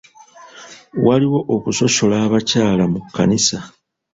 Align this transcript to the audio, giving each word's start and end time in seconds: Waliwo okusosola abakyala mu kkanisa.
Waliwo 1.05 1.39
okusosola 1.55 2.15
abakyala 2.25 2.83
mu 2.91 2.99
kkanisa. 3.03 3.57